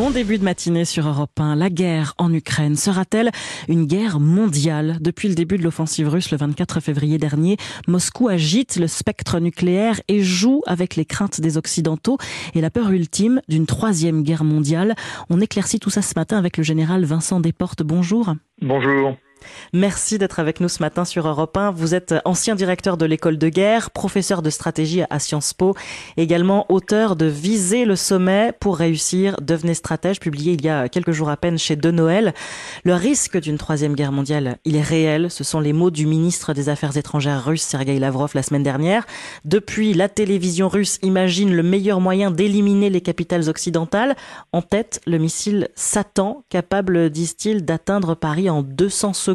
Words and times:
Bon 0.00 0.10
début 0.10 0.38
de 0.38 0.44
matinée 0.44 0.86
sur 0.86 1.06
Europe 1.06 1.38
1. 1.38 1.56
La 1.56 1.68
guerre 1.68 2.14
en 2.16 2.32
Ukraine 2.32 2.74
sera-t-elle 2.74 3.30
une 3.68 3.84
guerre 3.84 4.18
mondiale? 4.18 4.96
Depuis 4.98 5.28
le 5.28 5.34
début 5.34 5.58
de 5.58 5.62
l'offensive 5.62 6.08
russe 6.08 6.30
le 6.30 6.38
24 6.38 6.80
février 6.80 7.18
dernier, 7.18 7.58
Moscou 7.86 8.28
agite 8.28 8.76
le 8.76 8.86
spectre 8.86 9.40
nucléaire 9.40 10.00
et 10.08 10.22
joue 10.22 10.62
avec 10.66 10.96
les 10.96 11.04
craintes 11.04 11.42
des 11.42 11.58
Occidentaux 11.58 12.16
et 12.54 12.62
la 12.62 12.70
peur 12.70 12.90
ultime 12.92 13.42
d'une 13.46 13.66
troisième 13.66 14.22
guerre 14.22 14.42
mondiale. 14.42 14.94
On 15.28 15.38
éclaircit 15.38 15.80
tout 15.80 15.90
ça 15.90 16.00
ce 16.00 16.14
matin 16.16 16.38
avec 16.38 16.56
le 16.56 16.62
général 16.62 17.04
Vincent 17.04 17.38
Desportes. 17.38 17.82
Bonjour. 17.82 18.32
Bonjour. 18.62 19.18
Merci 19.72 20.18
d'être 20.18 20.40
avec 20.40 20.60
nous 20.60 20.68
ce 20.68 20.82
matin 20.82 21.04
sur 21.04 21.26
Europe 21.26 21.56
1. 21.56 21.70
Vous 21.70 21.94
êtes 21.94 22.14
ancien 22.24 22.54
directeur 22.54 22.96
de 22.96 23.06
l'école 23.06 23.38
de 23.38 23.48
guerre, 23.48 23.90
professeur 23.90 24.42
de 24.42 24.50
stratégie 24.50 25.02
à 25.08 25.18
Sciences 25.18 25.54
Po, 25.54 25.74
également 26.16 26.70
auteur 26.70 27.16
de 27.16 27.26
Viser 27.26 27.84
le 27.84 27.96
sommet 27.96 28.52
pour 28.60 28.76
réussir, 28.76 29.36
devenez 29.40 29.74
stratège, 29.74 30.20
publié 30.20 30.52
il 30.52 30.64
y 30.64 30.68
a 30.68 30.88
quelques 30.88 31.12
jours 31.12 31.30
à 31.30 31.36
peine 31.36 31.58
chez 31.58 31.76
De 31.76 31.90
Noël. 31.90 32.34
Le 32.84 32.94
risque 32.94 33.38
d'une 33.40 33.58
troisième 33.58 33.94
guerre 33.94 34.12
mondiale, 34.12 34.58
il 34.64 34.76
est 34.76 34.82
réel. 34.82 35.30
Ce 35.30 35.44
sont 35.44 35.60
les 35.60 35.72
mots 35.72 35.90
du 35.90 36.06
ministre 36.06 36.52
des 36.52 36.68
Affaires 36.68 36.96
étrangères 36.96 37.44
russe, 37.44 37.62
Sergei 37.62 37.98
Lavrov, 37.98 38.32
la 38.34 38.42
semaine 38.42 38.62
dernière. 38.62 39.06
Depuis, 39.44 39.94
la 39.94 40.08
télévision 40.08 40.68
russe 40.68 40.98
imagine 41.02 41.54
le 41.54 41.62
meilleur 41.62 42.00
moyen 42.00 42.30
d'éliminer 42.30 42.90
les 42.90 43.00
capitales 43.00 43.48
occidentales. 43.48 44.16
En 44.52 44.62
tête, 44.62 45.00
le 45.06 45.18
missile 45.18 45.68
Satan, 45.74 46.44
capable, 46.50 47.10
disent-ils, 47.10 47.64
d'atteindre 47.64 48.14
Paris 48.14 48.50
en 48.50 48.62
200 48.62 49.12
secondes 49.14 49.29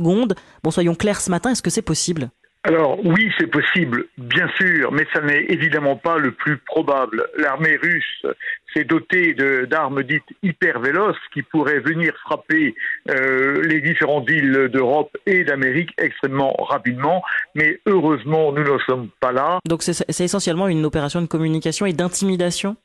Bon, 0.64 0.72
soyons 0.72 0.96
clairs 0.96 1.22
ce 1.22 1.30
matin, 1.30 1.52
est-ce 1.52 1.62
que 1.62 1.70
c'est 1.70 1.82
possible? 1.82 2.30
Alors 2.66 2.98
oui, 3.06 3.32
c'est 3.38 3.46
possible, 3.46 4.08
bien 4.18 4.50
sûr, 4.58 4.92
mais 4.92 5.06
ça 5.14 5.22
n'est 5.22 5.46
évidemment 5.50 5.98
pas 5.98 6.18
le 6.18 6.32
plus 6.32 6.58
probable. 6.58 7.28
L'armée 7.38 7.76
russe 7.76 8.26
s'est 8.74 8.86
dotée 8.86 9.36
d'armes 9.70 10.02
dites 10.02 10.24
hyper 10.42 10.80
véloces 10.80 11.16
qui 11.32 11.44
pourraient 11.44 11.80
venir 11.80 12.16
frapper 12.24 12.74
euh, 13.12 13.62
les 13.62 13.82
différentes 13.82 14.28
villes 14.28 14.70
d'Europe 14.74 15.16
et 15.28 15.44
d'Amérique 15.44 15.92
extrêmement 16.00 16.54
rapidement, 16.54 17.22
mais 17.54 17.80
heureusement, 17.86 18.52
nous 18.52 18.64
ne 18.64 18.80
sommes 18.88 19.10
pas 19.20 19.32
là. 19.32 19.60
Donc 19.68 19.84
c'est 19.84 20.24
essentiellement 20.24 20.68
une 20.68 20.86
opération 20.86 21.22
de 21.22 21.28
communication 21.28 21.86
et 21.86 21.94
d'intimidation? 21.94 22.78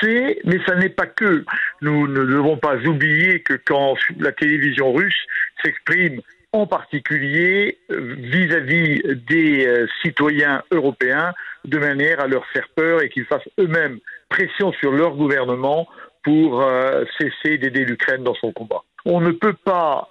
C'est, 0.00 0.38
mais 0.44 0.58
ça 0.66 0.76
n'est 0.76 0.88
pas 0.88 1.06
que. 1.06 1.44
Nous 1.80 2.06
ne 2.06 2.24
devons 2.24 2.56
pas 2.56 2.76
oublier 2.76 3.40
que 3.40 3.54
quand 3.54 3.96
la 4.20 4.30
télévision 4.30 4.92
russe 4.92 5.26
s'exprime 5.64 6.20
en 6.52 6.66
particulier 6.66 7.78
euh, 7.90 8.14
vis-à-vis 8.18 9.02
des 9.28 9.66
euh, 9.66 9.86
citoyens 10.04 10.62
européens, 10.70 11.32
de 11.64 11.78
manière 11.78 12.20
à 12.20 12.26
leur 12.26 12.46
faire 12.48 12.68
peur 12.76 13.02
et 13.02 13.08
qu'ils 13.08 13.24
fassent 13.24 13.48
eux-mêmes 13.58 13.98
pression 14.28 14.72
sur 14.72 14.92
leur 14.92 15.14
gouvernement 15.16 15.88
pour 16.22 16.62
euh, 16.62 17.04
cesser 17.18 17.58
d'aider 17.58 17.84
l'Ukraine 17.84 18.22
dans 18.22 18.34
son 18.34 18.52
combat. 18.52 18.82
On 19.04 19.20
ne 19.20 19.32
peut 19.32 19.56
pas 19.64 20.08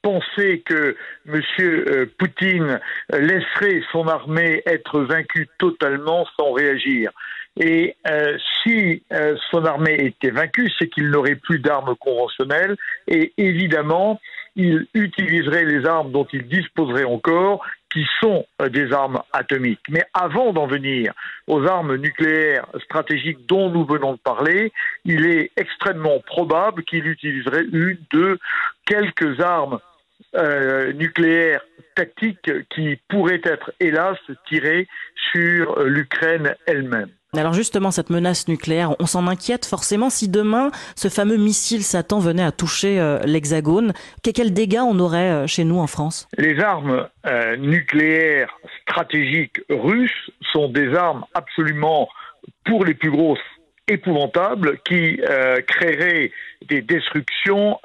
penser 0.00 0.62
que 0.64 0.96
M. 1.28 2.06
Poutine 2.18 2.80
laisserait 3.12 3.82
son 3.92 4.08
armée 4.08 4.62
être 4.64 5.00
vaincue 5.00 5.46
totalement 5.58 6.26
sans 6.38 6.52
réagir. 6.52 7.10
Et 7.60 7.94
si 8.62 9.02
son 9.50 9.66
armée 9.66 9.96
était 9.98 10.30
vaincue, 10.30 10.70
c'est 10.78 10.88
qu'il 10.88 11.10
n'aurait 11.10 11.34
plus 11.34 11.58
d'armes 11.58 11.94
conventionnelles 11.96 12.78
et 13.06 13.34
évidemment, 13.36 14.18
il 14.56 14.86
utiliserait 14.94 15.64
les 15.64 15.86
armes 15.86 16.12
dont 16.12 16.26
il 16.32 16.46
disposerait 16.48 17.04
encore, 17.04 17.64
qui 17.92 18.06
sont 18.20 18.46
euh, 18.62 18.68
des 18.68 18.92
armes 18.92 19.20
atomiques. 19.32 19.80
Mais 19.88 20.04
avant 20.14 20.52
d'en 20.52 20.66
venir 20.66 21.12
aux 21.46 21.66
armes 21.66 21.96
nucléaires 21.96 22.66
stratégiques 22.84 23.46
dont 23.46 23.70
nous 23.70 23.84
venons 23.84 24.12
de 24.12 24.18
parler, 24.18 24.72
il 25.04 25.26
est 25.26 25.50
extrêmement 25.56 26.20
probable 26.20 26.84
qu'il 26.84 27.06
utiliserait 27.06 27.64
une 27.72 27.98
de 28.12 28.38
quelques 28.86 29.40
armes 29.40 29.80
nucléaires 30.34 31.62
tactiques 31.94 32.50
qui 32.70 32.98
pourraient 33.08 33.40
être, 33.44 33.72
hélas, 33.80 34.18
tirées 34.48 34.86
sur 35.32 35.82
l'Ukraine 35.84 36.54
elle-même. 36.66 37.10
Alors 37.36 37.52
justement, 37.52 37.92
cette 37.92 38.10
menace 38.10 38.48
nucléaire, 38.48 38.96
on 38.98 39.06
s'en 39.06 39.28
inquiète 39.28 39.64
forcément 39.64 40.10
si 40.10 40.28
demain 40.28 40.70
ce 40.96 41.06
fameux 41.06 41.36
missile 41.36 41.84
Satan 41.84 42.18
venait 42.18 42.42
à 42.42 42.50
toucher 42.50 43.00
euh, 43.00 43.20
l'Hexagone. 43.24 43.92
Quels 44.34 44.52
dégâts 44.52 44.80
on 44.82 44.98
aurait 44.98 45.30
euh, 45.30 45.46
chez 45.46 45.62
nous 45.62 45.78
en 45.78 45.86
France? 45.86 46.28
Les 46.36 46.58
armes 46.58 47.08
euh, 47.26 47.56
nucléaires 47.56 48.52
stratégiques 48.82 49.60
russes 49.68 50.30
sont 50.52 50.68
des 50.68 50.92
armes 50.96 51.24
absolument, 51.34 52.08
pour 52.64 52.84
les 52.84 52.94
plus 52.94 53.12
grosses, 53.12 53.38
épouvantables, 53.86 54.78
qui 54.84 55.20
créeraient 55.66 56.30
des 56.68 56.80
destructions 56.80 57.78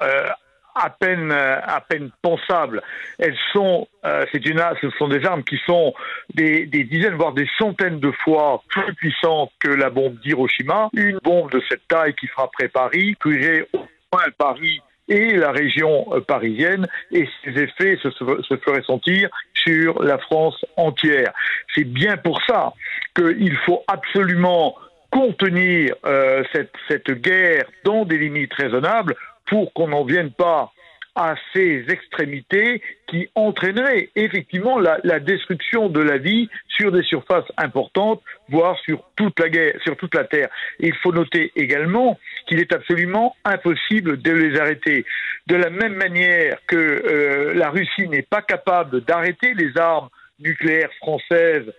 à 0.76 0.90
peine 0.90 1.32
euh, 1.32 1.58
à 1.62 1.80
peine 1.80 2.10
pensables. 2.22 2.82
Elles 3.18 3.36
sont 3.52 3.88
euh, 4.04 4.24
c'est 4.32 4.44
une 4.46 4.62
ce 4.80 4.90
sont 4.90 5.08
des 5.08 5.24
armes 5.24 5.42
qui 5.42 5.58
sont 5.66 5.94
des, 6.34 6.66
des, 6.66 6.84
dizaines 6.84 7.14
voire 7.14 7.32
des 7.32 7.48
centaines 7.58 8.00
de 8.00 8.10
fois 8.10 8.62
plus 8.68 8.94
puissantes 8.94 9.50
que 9.58 9.70
la 9.70 9.90
bombe 9.90 10.18
d'Hiroshima. 10.20 10.88
Une 10.94 11.18
bombe 11.22 11.50
de 11.50 11.62
cette 11.68 11.86
taille 11.88 12.14
qui 12.14 12.26
frapperait 12.26 12.68
Paris 12.68 13.16
tuerait 13.20 13.66
au 13.72 13.78
moins 14.12 14.24
Paris 14.38 14.80
et 15.08 15.36
la 15.36 15.52
région 15.52 16.06
euh, 16.12 16.20
parisienne 16.20 16.86
et 17.12 17.28
ses 17.44 17.50
effets 17.62 17.96
se, 18.02 18.10
se 18.10 18.56
feraient 18.56 18.82
sentir 18.82 19.28
sur 19.54 20.02
la 20.02 20.18
France 20.18 20.64
entière. 20.76 21.32
C'est 21.74 21.84
bien 21.84 22.16
pour 22.16 22.40
ça 22.46 22.72
qu'il 23.14 23.56
faut 23.64 23.82
absolument 23.88 24.76
contenir 25.10 25.94
euh, 26.04 26.42
cette, 26.52 26.72
cette 26.88 27.10
guerre 27.10 27.64
dans 27.84 28.04
des 28.04 28.18
limites 28.18 28.54
raisonnables 28.54 29.14
pour 29.46 29.72
qu'on 29.72 29.88
n'en 29.88 30.04
vienne 30.04 30.32
pas 30.32 30.72
à 31.16 31.34
ces 31.54 31.86
extrémités 31.88 32.82
qui 33.06 33.28
entraîneraient 33.34 34.10
effectivement 34.16 34.78
la, 34.78 35.18
destruction 35.18 35.88
de 35.88 36.00
la 36.00 36.18
vie 36.18 36.50
sur 36.68 36.92
des 36.92 37.02
surfaces 37.02 37.50
importantes, 37.56 38.22
voire 38.50 38.78
sur 38.80 39.02
toute 39.16 39.40
la 39.40 39.48
guerre, 39.48 39.80
sur 39.82 39.96
toute 39.96 40.14
la 40.14 40.24
terre. 40.24 40.48
il 40.78 40.94
faut 40.96 41.12
noter 41.12 41.52
également 41.56 42.18
qu'il 42.46 42.60
est 42.60 42.72
absolument 42.72 43.34
impossible 43.46 44.20
de 44.20 44.30
les 44.30 44.60
arrêter. 44.60 45.06
De 45.46 45.56
la 45.56 45.70
même 45.70 45.94
manière 45.94 46.58
que 46.66 46.76
euh, 46.76 47.54
la 47.54 47.70
Russie 47.70 48.08
n'est 48.08 48.22
pas 48.22 48.42
capable 48.42 49.00
d'arrêter 49.00 49.54
les 49.54 49.76
armes 49.78 50.10
nucléaires 50.38 50.92
françaises 50.98 51.72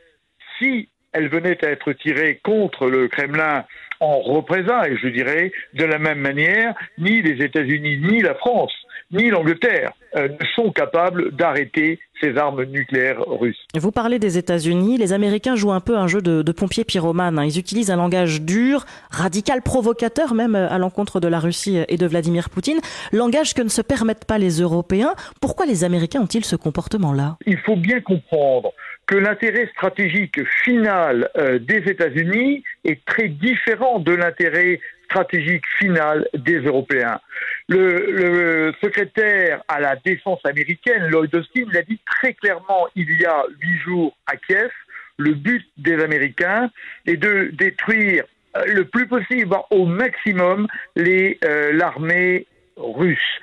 si 0.58 0.90
elles 1.14 1.30
venaient 1.30 1.64
à 1.64 1.70
être 1.70 1.94
tirées 1.94 2.40
contre 2.44 2.88
le 2.90 3.08
Kremlin 3.08 3.66
en 4.00 4.20
représailles, 4.20 4.98
je 5.02 5.08
dirais, 5.08 5.52
de 5.74 5.86
la 5.86 6.00
même 6.00 6.20
manière, 6.20 6.74
ni 6.98 7.22
les 7.22 7.44
États-Unis, 7.44 8.00
ni 8.00 8.22
la 8.22 8.36
France, 8.36 8.74
ni 9.12 9.30
l'Angleterre 9.30 9.94
euh, 10.16 10.28
ne 10.28 10.46
sont 10.56 10.72
capables 10.72 11.36
d'arrêter 11.36 12.00
ces 12.22 12.36
armes 12.36 12.64
nucléaires 12.64 13.22
russes. 13.28 13.64
Vous 13.76 13.92
parlez 13.92 14.20
des 14.20 14.38
États-Unis, 14.38 14.98
les 14.98 15.14
Américains 15.14 15.56
jouent 15.56 15.72
un 15.72 15.80
peu 15.80 15.98
un 15.98 16.08
jeu 16.08 16.22
de, 16.22 16.42
de 16.42 16.52
pompiers 16.52 16.84
pyromanes. 16.84 17.38
Hein. 17.38 17.46
Ils 17.46 17.60
utilisent 17.60 17.92
un 17.92 17.96
langage 17.96 18.42
dur, 18.42 18.86
radical, 19.12 19.62
provocateur 19.62 20.34
même 20.34 20.56
euh, 20.56 20.70
à 20.70 20.78
l'encontre 20.78 21.20
de 21.20 21.28
la 21.28 21.40
Russie 21.40 21.80
et 21.88 21.98
de 21.98 22.08
Vladimir 22.08 22.50
Poutine, 22.50 22.80
langage 23.12 23.54
que 23.54 23.62
ne 23.62 23.70
se 23.70 23.82
permettent 23.82 24.26
pas 24.26 24.38
les 24.38 24.60
Européens. 24.62 25.14
Pourquoi 25.42 25.66
les 25.66 25.84
Américains 25.84 26.22
ont-ils 26.22 26.46
ce 26.46 26.56
comportement-là? 26.56 27.38
Il 27.46 27.58
faut 27.60 27.76
bien 27.76 28.02
comprendre 28.02 28.74
que 29.08 29.16
l'intérêt 29.16 29.68
stratégique 29.68 30.44
final 30.64 31.30
euh, 31.38 31.60
des 31.60 31.90
États-Unis 31.90 32.64
est 32.84 33.04
très 33.06 33.30
différent 33.30 34.00
de 34.00 34.12
l'intérêt 34.12 34.80
stratégique 35.06 35.66
final 35.80 36.28
des 36.34 36.60
Européens. 36.60 37.20
Le, 37.70 38.12
le, 38.12 38.74
secrétaire 38.82 39.64
à 39.70 39.80
la 39.80 39.96
défense 39.96 40.46
américaine, 40.46 41.08
Lloyd 41.08 41.34
Austin, 41.34 41.66
l'a 41.72 41.82
dit 41.82 42.00
très 42.06 42.34
clairement 42.34 42.88
il 42.96 43.10
y 43.20 43.26
a 43.26 43.46
huit 43.62 43.78
jours 43.80 44.16
à 44.28 44.36
Kiev. 44.36 44.72
Le 45.18 45.34
but 45.34 45.66
des 45.78 46.04
Américains 46.04 46.70
est 47.06 47.18
de 47.18 47.50
détruire 47.54 48.26
euh, 48.58 48.66
le 48.66 48.86
plus 48.86 49.08
possible, 49.08 49.56
au 49.72 49.86
maximum, 49.86 50.68
euh, 50.98 51.72
l'armée 51.74 52.46
russe 52.76 53.40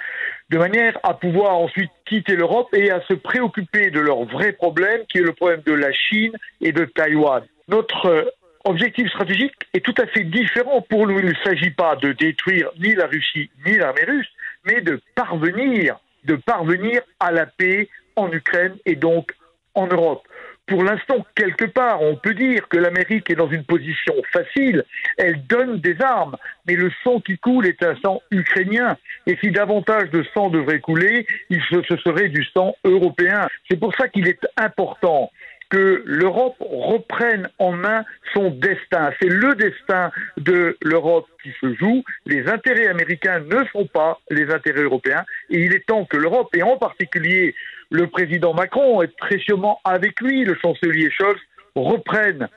de 0.51 0.59
manière 0.59 0.99
à 1.03 1.15
pouvoir 1.15 1.57
ensuite 1.57 1.91
quitter 2.07 2.37
l'Europe 2.37 2.69
et 2.75 2.91
à 2.91 3.01
se 3.03 3.15
préoccuper 3.15 3.91
de 3.91 4.01
leur 4.01 4.25
vrai 4.25 4.53
problème, 4.53 5.03
qui 5.09 5.19
est 5.19 5.23
le 5.23 5.33
problème 5.33 5.63
de 5.65 5.73
la 5.73 5.93
Chine 5.93 6.33
et 6.61 6.73
de 6.73 6.85
Taïwan. 6.85 7.43
Notre 7.69 8.07
euh, 8.07 8.25
objectif 8.65 9.09
stratégique 9.09 9.55
est 9.73 9.85
tout 9.85 9.95
à 9.99 10.07
fait 10.07 10.25
différent. 10.25 10.83
Pour 10.83 11.07
nous, 11.07 11.19
il 11.19 11.27
ne 11.27 11.35
s'agit 11.45 11.71
pas 11.71 11.97
de 11.97 12.13
détruire 12.13 12.71
ni 12.79 12.95
la 12.95 13.07
Russie 13.07 13.51
ni 13.67 13.77
l'armée 13.77 14.05
russe, 14.05 14.29
mais 14.65 14.81
de 14.81 15.01
parvenir, 15.15 15.99
de 16.25 16.37
parvenir 16.37 17.03
à 17.21 17.31
la 17.33 17.47
paix 17.47 17.89
en 18.17 18.31
Ukraine 18.31 18.77
et 18.85 18.97
donc 18.97 19.35
en 19.75 19.87
Europe 19.87 20.27
pour 20.67 20.83
l'instant, 20.83 21.27
quelque 21.35 21.67
part, 21.67 22.01
on 22.01 22.17
peut 22.17 22.35
dire 22.35 22.69
que 22.69 22.79
l'Amérique 22.79 23.29
est 23.31 23.35
dans 23.35 23.51
une 23.51 23.65
position 23.65 24.15
facile. 24.33 24.85
Elle 25.19 25.47
donne 25.47 25.79
des 25.81 26.01
armes, 26.01 26.37
mais 26.67 26.75
le 26.75 26.91
sang 27.03 27.21
qui 27.21 27.37
coule 27.39 27.67
est 27.67 27.83
un 27.83 27.95
sang 28.03 28.23
ukrainien. 28.31 28.97
Et 29.27 29.37
si 29.43 29.51
davantage 29.51 30.11
de 30.11 30.25
sang 30.33 30.49
devrait 30.49 30.81
couler, 30.81 31.27
ce 31.51 31.97
serait 31.99 32.29
du 32.29 32.45
sang 32.45 32.75
européen. 32.85 33.47
C'est 33.71 33.79
pour 33.79 33.95
ça 33.97 34.09
qu'il 34.09 34.27
est 34.27 34.47
important 34.57 35.31
que 35.71 36.03
l'Europe 36.07 36.57
reprenne 36.61 37.49
en 37.59 37.73
main 37.73 38.05
son 38.33 38.51
destin. 38.51 39.13
C'est 39.21 39.29
le 39.29 39.55
destin 39.55 40.11
de 40.37 40.77
l'Europe 40.83 41.27
qui 41.43 41.51
se 41.61 41.75
joue. 41.75 42.05
Les 42.27 42.49
intérêts 42.49 42.87
américains 42.87 43.41
ne 43.41 43.65
sont 43.73 43.87
pas 43.87 44.21
les 44.31 44.51
intérêts 44.51 44.83
européens. 44.83 45.25
Et 45.51 45.59
il 45.59 45.75
est 45.75 45.87
temps 45.87 46.05
que 46.05 46.17
l'Europe, 46.17 46.55
et 46.55 46.63
en 46.63 46.77
particulier 46.77 47.55
le 47.95 48.09
président 48.09 48.55
Macron, 48.55 49.03
et 49.03 49.09
très 49.09 49.39
sûrement 49.39 49.81
avec 49.85 50.21
lui 50.21 50.45
le 50.45 50.57
chancelier 50.61 51.11
Scholz, 51.11 51.41
reprennent 51.77 52.49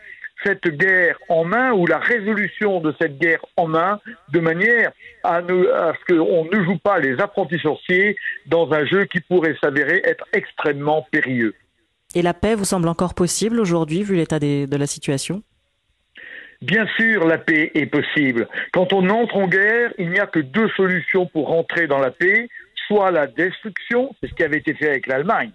cette 0.44 0.68
guerre 0.68 1.18
en 1.30 1.46
main 1.46 1.72
ou 1.74 1.86
la 1.86 2.00
résolution 2.00 2.80
de 2.80 2.94
cette 3.00 3.18
guerre 3.20 3.44
en 3.56 3.68
main 3.68 4.00
de 4.30 4.40
manière 4.40 4.92
à, 5.24 5.42
ce 5.42 6.14
qu'on 6.14 6.46
ne 6.46 6.64
joue 6.64 6.78
pas 6.78 7.00
les 7.00 7.20
apprentis 7.20 7.60
sorciers 7.60 8.16
dans 8.48 8.72
un 8.72 8.86
jeu 8.86 9.06
qui 9.06 9.20
pourrait 9.20 9.56
s'avérer 9.62 10.02
être 10.04 10.26
extrêmement 10.34 11.08
périlleux. 11.12 11.56
Et 12.16 12.22
la 12.22 12.34
paix 12.34 12.56
vous 12.56 12.66
semble 12.66 12.88
encore 12.88 13.14
possible 13.14 13.60
aujourd'hui 13.60 14.04
vu 14.04 14.16
l'état 14.16 14.40
de 14.40 14.78
la 14.78 14.88
situation? 14.88 15.44
Bien 16.62 16.88
sûr, 16.98 17.28
la 17.28 17.38
paix 17.38 17.72
est 17.76 17.86
possible. 17.86 18.48
Quand 18.74 18.92
on 18.92 19.08
entre 19.10 19.38
en 19.38 19.48
guerre, 19.48 19.94
il 20.00 20.10
n'y 20.10 20.20
a 20.20 20.26
que 20.26 20.40
deux 20.40 20.70
solutions 20.70 21.28
pour 21.28 21.50
rentrer 21.50 21.86
dans 21.86 22.00
la 22.00 22.10
paix, 22.10 22.50
soit 22.88 23.12
la 23.12 23.28
destruction, 23.28 24.16
c'est 24.20 24.30
ce 24.30 24.34
qui 24.34 24.44
avait 24.44 24.58
été 24.58 24.74
fait 24.74 24.90
avec 24.90 25.08
l'Allemagne, 25.08 25.52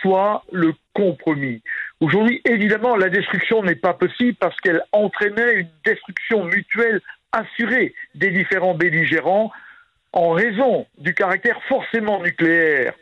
soit 0.00 0.44
le 0.52 0.72
compromis. 0.94 1.62
Aujourd'hui, 2.00 2.40
évidemment, 2.44 2.96
la 2.96 3.08
destruction 3.08 3.62
n'est 3.62 3.74
pas 3.74 3.94
possible 3.94 4.36
parce 4.38 4.56
qu'elle 4.60 4.82
entraînait 4.92 5.54
une 5.60 5.68
destruction 5.84 6.44
mutuelle 6.44 7.00
assurée 7.32 7.94
des 8.14 8.30
différents 8.30 8.74
belligérants 8.74 9.50
en 10.12 10.30
raison 10.30 10.86
du 10.98 11.14
caractère 11.14 11.60
forcément 11.68 12.22
nucléaire 12.22 12.94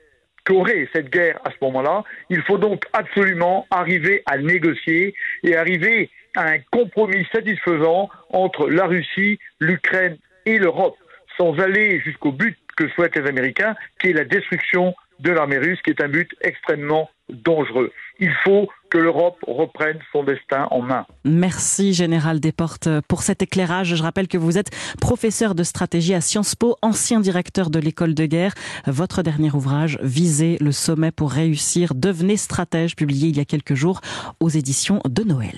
qu'aurait 0.44 0.88
cette 0.92 1.10
guerre 1.10 1.38
à 1.44 1.50
ce 1.50 1.56
moment-là. 1.62 2.04
Il 2.30 2.42
faut 2.42 2.58
donc 2.58 2.84
absolument 2.92 3.66
arriver 3.70 4.22
à 4.26 4.38
négocier 4.38 5.14
et 5.42 5.56
arriver 5.56 6.10
à 6.36 6.50
un 6.50 6.58
compromis 6.70 7.26
satisfaisant 7.32 8.08
entre 8.30 8.68
la 8.68 8.86
Russie, 8.86 9.38
l'Ukraine 9.60 10.18
et 10.44 10.58
l'Europe, 10.58 10.96
sans 11.36 11.58
aller 11.58 12.00
jusqu'au 12.00 12.32
but 12.32 12.56
que 12.76 12.88
souhaitent 12.90 13.16
les 13.16 13.28
Américains, 13.28 13.74
qui 14.00 14.08
est 14.08 14.12
la 14.12 14.24
destruction 14.24 14.94
de 15.20 15.30
l'armée 15.30 15.58
russe, 15.58 15.80
qui 15.82 15.90
est 15.90 16.02
un 16.02 16.08
but 16.08 16.30
extrêmement 16.42 17.08
dangereux. 17.28 17.92
Il 18.20 18.30
faut 18.44 18.68
que 18.90 18.98
l'Europe 18.98 19.38
reprenne 19.46 19.98
son 20.12 20.22
destin 20.22 20.68
en 20.70 20.80
main. 20.80 21.06
Merci 21.24 21.92
Général 21.92 22.38
Desportes 22.38 22.88
pour 23.08 23.22
cet 23.22 23.42
éclairage. 23.42 23.94
Je 23.94 24.02
rappelle 24.02 24.28
que 24.28 24.38
vous 24.38 24.58
êtes 24.58 24.70
professeur 25.00 25.54
de 25.54 25.64
stratégie 25.64 26.14
à 26.14 26.20
Sciences 26.20 26.54
Po, 26.54 26.76
ancien 26.82 27.20
directeur 27.20 27.70
de 27.70 27.78
l'école 27.78 28.14
de 28.14 28.26
guerre. 28.26 28.54
Votre 28.86 29.22
dernier 29.22 29.50
ouvrage, 29.52 29.98
Viser 30.02 30.56
le 30.60 30.72
sommet 30.72 31.10
pour 31.10 31.32
réussir, 31.32 31.94
devenez 31.94 32.36
stratège, 32.36 32.94
publié 32.94 33.28
il 33.28 33.36
y 33.36 33.40
a 33.40 33.44
quelques 33.44 33.74
jours 33.74 34.00
aux 34.40 34.48
éditions 34.48 35.00
de 35.04 35.24
Noël. 35.24 35.54